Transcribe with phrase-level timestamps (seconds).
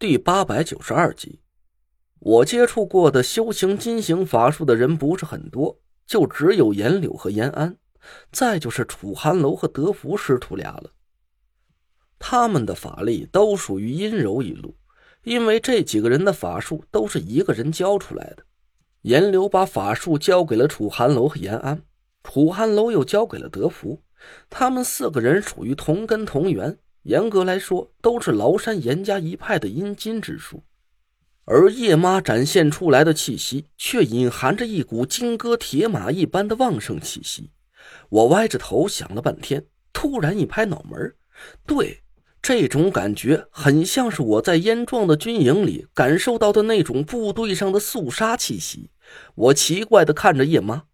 [0.00, 1.40] 第八百九十二集，
[2.20, 7.76] 我接触过的修行金行法术的人不是很多，就只有严柳和严安，
[8.30, 10.92] 再就是楚寒楼和德福师徒俩了。
[12.16, 14.76] 他们的法力都属于阴柔一路，
[15.24, 18.44] 因为这几个人的法术都是一个人教出来的。
[19.02, 21.82] 严柳把法术交给了楚寒楼和严安，
[22.22, 24.00] 楚寒楼又交给了德福，
[24.48, 26.78] 他们四个人属于同根同源。
[27.08, 30.62] 严格来说，都是崂山严家一派的阴金之术，
[31.46, 37.50] 而叶妈展现出来的气息，却隐含着一股金戈铁马一般的旺盛气息。
[38.10, 41.14] 我歪着头想了半天，突然一拍脑门
[41.66, 42.02] 对，
[42.42, 48.90] 这种感觉很像是我在燕壮的军营里感受到的那种部队上的肃杀气息。
[49.34, 50.84] 我奇怪的看着叶妈：“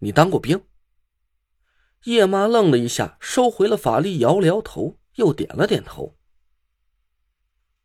[0.00, 0.60] 你当过兵？”
[2.06, 4.98] 叶妈愣了一下，收回了法力，摇了摇头。
[5.14, 6.16] 又点了点头。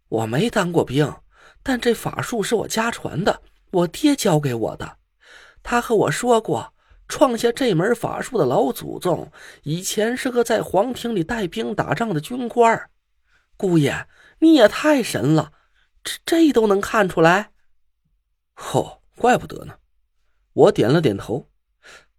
[0.08, 1.14] 我没当过兵，
[1.62, 4.98] 但这法术是我家传的，我爹教给我的。
[5.62, 6.74] 他和我说过，
[7.08, 9.32] 创下这门法术的老祖宗
[9.64, 12.90] 以前是个在皇庭里带兵打仗的军官。
[13.58, 14.08] 姑爷，
[14.40, 15.52] 你也太神了，
[16.04, 17.52] 这这都能看出来？
[18.74, 19.76] 哦，怪不得呢。
[20.54, 21.50] 我点了点头。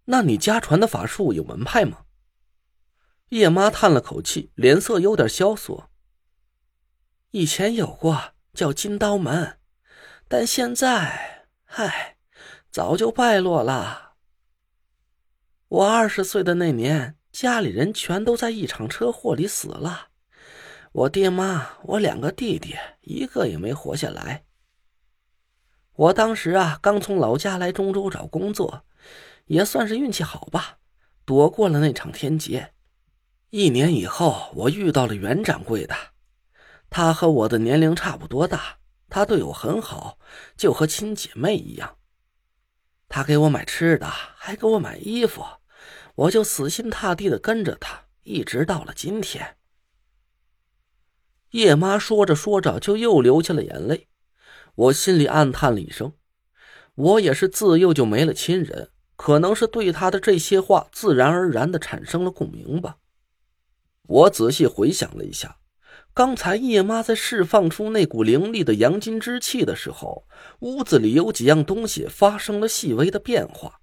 [0.05, 2.05] 那你家传的法术有门派吗？
[3.31, 5.89] 叶妈叹了口气，脸色有点萧索。
[7.31, 9.57] 以前有过叫金刀门，
[10.27, 12.17] 但现在，唉，
[12.69, 14.15] 早就败落了。
[15.69, 20.09] 我二十岁的那年，家里人全都在一场车祸里死了，
[20.91, 24.43] 我爹妈、我两个弟弟，一个也没活下来。
[25.93, 28.83] 我当时啊，刚从老家来中州找工作，
[29.45, 30.79] 也算是运气好吧，
[31.23, 32.73] 躲过了那场天劫。
[33.53, 35.93] 一年以后，我遇到了袁掌柜的，
[36.89, 38.77] 他和我的年龄差不多大，
[39.09, 40.17] 他对我很好，
[40.55, 41.97] 就和亲姐妹一样。
[43.09, 45.43] 他给我买吃的，还给我买衣服，
[46.15, 49.57] 我就死心塌地的跟着他，一直到了今天。
[51.49, 54.07] 叶妈说着说着，就又流下了眼泪，
[54.75, 56.13] 我心里暗叹了一声，
[56.95, 62.95] 我也是自幼就没了亲人，可能是对他的这些话自然而然的产生了共鸣吧。
[64.07, 65.57] 我仔细回想了一下，
[66.13, 70.27] 刚才叶妈在释放出那股凌厉的阳金之气的时候，
[70.59, 73.79] 屋子里有几样东西发生了细微的变化。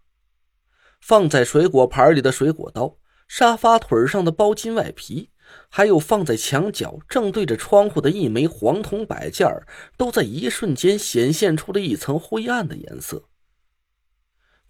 [1.01, 5.31] 放在水果盘里的水果刀，沙发腿上的包金外皮，
[5.71, 9.49] 还有放在墙角正对着窗户的一枚黄铜摆件
[9.97, 13.25] 都在一瞬间显现出了一层灰暗的颜色。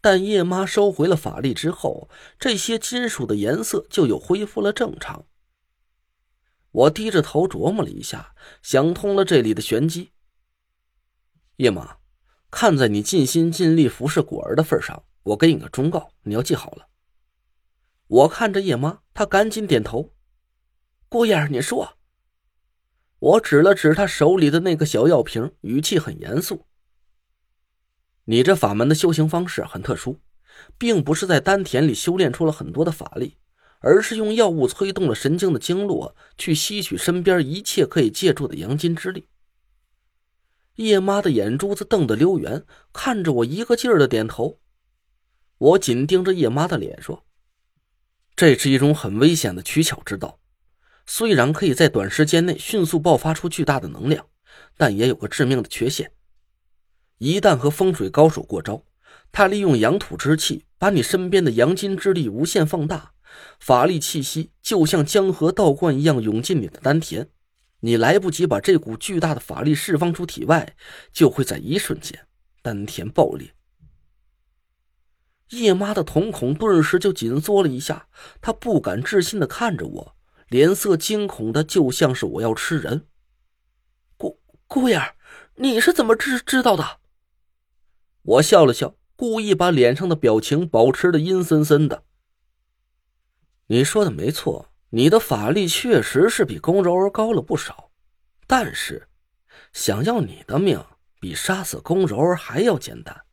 [0.00, 5.25] 但叶妈收回了法力之后，这些金属的颜色就又恢复了正常。
[6.70, 10.12] 我低着头琢磨了一下，想通了这里的玄机。
[11.56, 11.96] 叶妈，
[12.50, 16.88] 看在你尽心尽力服侍果儿的份上，我给你个忠告，你要记好了。
[18.06, 20.14] 我看着叶妈，她赶紧点头。
[21.08, 21.94] 姑爷，你说。
[23.18, 26.66] 我指了指他手里的那个小药瓶，语气很严肃。
[28.26, 30.20] 你这法门的修行方式很特殊，
[30.78, 33.38] 并不是在丹田里修炼出了很多的法力。
[33.81, 39.28] 而是用药物催动了神经的经络，去吸取身边一切可以借助的阳金之力。
[40.77, 44.61] 叶妈的眼珠子瞪得溜圆，看着我一个劲儿的点头。
[45.59, 47.25] 我紧盯着叶妈的脸说
[48.37, 50.39] ：“这是一种很危险的取巧之道，
[51.05, 54.27] 虽然可以在短时间内迅速爆发出巨大的能量，
[54.77, 56.12] 但也有个致命的缺陷：
[57.19, 58.84] 一旦和风水高手过招，
[59.33, 63.15] 他利用阳土之气把你身边的阳金之力无限放大。”
[63.59, 67.28] 法力气息就像江河倒灌一样涌进你的丹田，
[67.81, 70.75] 你来不及把这股巨大的法力释放出体外，
[71.12, 72.27] 就会在一瞬间
[72.62, 73.55] 丹田爆裂。
[75.50, 78.09] 叶妈的瞳孔顿时就紧缩了一下，
[78.41, 80.16] 她不敢置信的看着我，
[80.49, 83.06] 脸色惊恐的就像是我要吃人。
[84.19, 85.01] 姑姑爷，
[85.57, 86.98] 你是怎么知知道的？
[88.22, 92.04] 我笑了笑，故意把脸上的表情保持的阴森森的。
[93.70, 97.91] 你说的没错，你的法力确实是比宫柔儿高了不少，
[98.47, 99.09] 但是，
[99.74, 100.82] 想要你的命
[101.20, 103.24] 比杀死宫柔儿还要简单。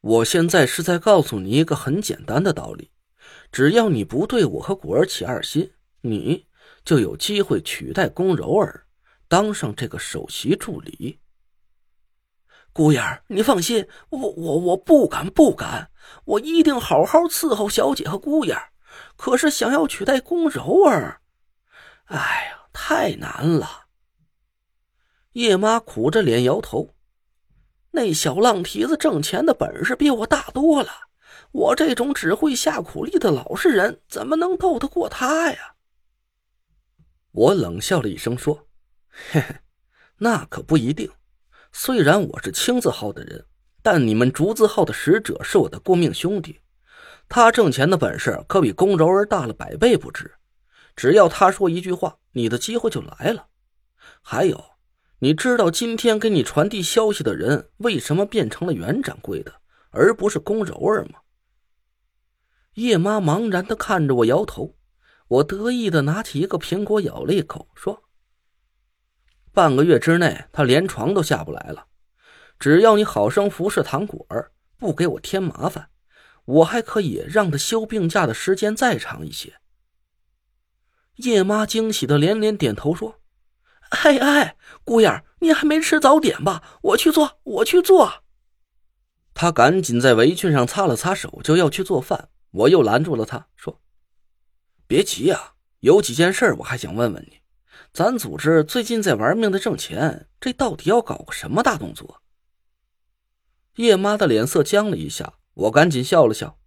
[0.00, 2.90] 我现在是在告诉你一个很简单的道理：
[3.52, 6.46] 只要你不对我和果儿起二心，你
[6.84, 8.86] 就有机会取代宫柔儿，
[9.28, 11.20] 当上这个首席助理。
[12.74, 15.90] 姑爷儿，你放心，我我我不敢不敢，
[16.24, 18.70] 我一定好好伺候小姐和姑爷儿。
[19.16, 21.20] 可是想要取代宫柔儿，
[22.06, 22.16] 哎
[22.50, 23.86] 呀，太难了。
[25.34, 26.96] 叶妈苦着脸摇头
[27.92, 30.90] ：“那小浪蹄子挣钱的本事比我大多了，
[31.52, 35.76] 我这种只会下苦力的老实人怎么能斗得过他呀？”
[37.30, 38.66] 我冷笑了一声说
[39.30, 39.56] ：“嘿 嘿，
[40.18, 41.08] 那可不一定。
[41.76, 43.46] 虽然我是青字号的人，
[43.82, 46.60] 但你们竹字号的使者是我的过命兄弟，
[47.28, 50.32] 他挣钱的本事可比宫柔儿大了百倍不止。
[50.94, 53.48] 只要他说一句话，你的机会就来了。
[54.22, 54.64] 还有。”
[55.18, 59.54] 你知道今天给你传递消息的人为什么变成了袁掌柜的，
[59.90, 61.20] 而不是宫柔儿吗？
[62.74, 64.76] 叶妈茫然的看着我，摇头。
[65.26, 68.03] 我得意的拿起一个苹果，咬了一口，说
[69.54, 71.86] ：“半个月之内，他连床都下不来了。
[72.58, 75.88] 只要你好生服侍糖果儿，不给我添麻烦，
[76.44, 79.54] 我还可以让他休病假的时间再长一些。”
[81.16, 83.20] 叶妈惊喜的连连点头说。
[83.90, 86.80] 哎哎，姑爷，你还没吃早点吧？
[86.82, 88.24] 我去做，我去做。
[89.34, 92.30] 他赶紧在围裙上擦了擦手，就要去做饭。
[92.50, 93.80] 我又拦住了他，说
[94.88, 97.43] ：“别急呀，有几件事我还想问问你。
[97.94, 102.20] 咱组织最近在玩命的挣钱，这到底要搞个什么大动作？”
[103.76, 106.58] 叶妈的脸色僵了一下，我赶紧笑了笑：“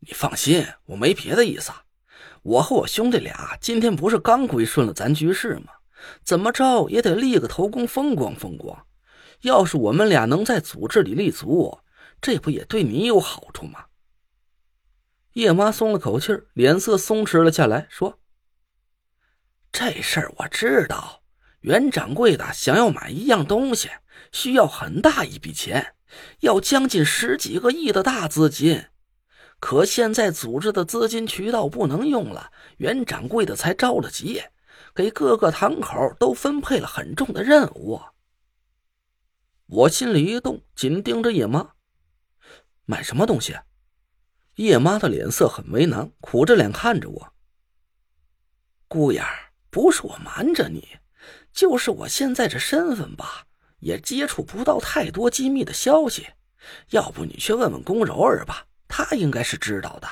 [0.00, 1.70] 你放心，我没别的意思。
[2.42, 5.74] 我和我兄弟俩今天不是刚归顺了咱局势吗？”
[6.24, 8.86] 怎么着也得立个头功，风光风光。
[9.42, 11.80] 要是我们俩能在组织里立足，
[12.22, 13.84] 这不也对你有好处吗？
[15.34, 18.18] 叶妈松了口气脸色松弛了下来，说
[19.70, 21.22] ：“这事儿我知道，
[21.60, 23.90] 袁掌柜的想要买一样东西，
[24.32, 25.94] 需要很大一笔钱，
[26.40, 28.86] 要将近十几个亿的大资金。
[29.60, 34.42] 可现在组织的资金渠道不能用了，袁掌柜的才着了急。”
[34.94, 38.00] 给各个堂口都分配了很重的任务。
[39.66, 41.74] 我心里一动，紧盯着叶妈。
[42.84, 43.56] 买什么东西？
[44.56, 47.32] 叶妈的脸色很为难，苦着脸看着我。
[48.88, 49.22] 姑爷，
[49.78, 50.98] 不是我瞒着你，
[51.52, 53.46] 就是我现在这身份吧，
[53.78, 56.30] 也接触不到太多机密的消息。
[56.90, 60.08] 要不你去问问宫柔儿吧，她应该是知道的。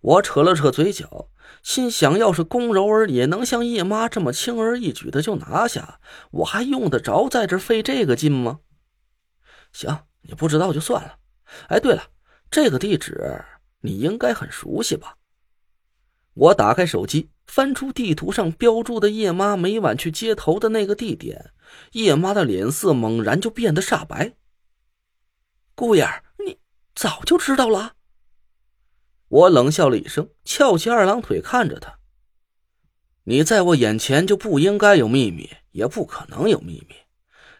[0.00, 1.30] 我扯了扯嘴角。
[1.62, 5.98] 心想，要是宫柔儿也能像叶妈这么轻而易举的就拿下，
[6.32, 8.60] 我还用得着在这费这个劲吗？
[9.72, 11.18] 行，你不知道就算了。
[11.68, 12.10] 哎，对了，
[12.50, 13.42] 这个地址
[13.80, 15.16] 你应该很熟悉吧？
[16.36, 21.52] 我打开手机，翻出地图上标注的叶妈每晚去接头的那个地点。
[21.92, 24.34] 叶妈的脸色猛然就变得煞白。
[25.74, 26.06] 姑爷，
[26.44, 26.58] 你
[26.94, 27.94] 早就知道了？
[29.28, 31.98] 我冷笑了一声，翘起二郎腿看着他。
[33.24, 36.94] 你在我眼前就不应该有秘密，也不可能有秘密。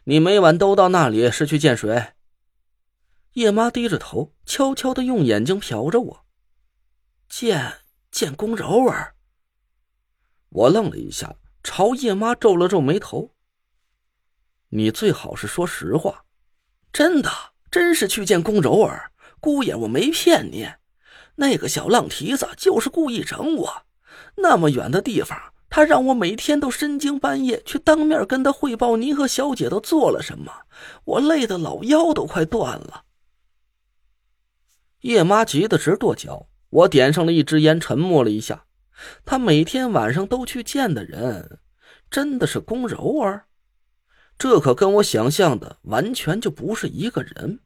[0.05, 2.13] 你每晚都到那里是去见谁？
[3.33, 6.27] 叶妈低着头，悄悄的用眼睛瞟着我。
[7.29, 7.79] 见
[8.17, 9.15] 见宫柔儿。
[10.49, 13.35] 我愣了一下，朝叶妈皱了皱眉头。
[14.71, 16.25] 你最好是说实话。
[16.91, 17.31] 真的，
[17.71, 19.13] 真是去见宫柔儿。
[19.39, 20.67] 姑爷，我没骗你。
[21.35, 23.83] 那个小浪蹄子就是故意整我，
[24.37, 30.63] 那么远的地方，他让我每天都深更半夜去当面跟他汇报您和小姐都做了什么，
[31.05, 33.05] 我累得老腰都快断了。
[35.03, 38.67] 叶妈急得直跺脚，我点上了一支烟，沉默了一下。
[39.25, 41.59] 他每天晚上都去见的人，
[42.11, 43.45] 真的是宫柔儿？
[44.37, 47.61] 这可跟我想象的完全就不是一个人。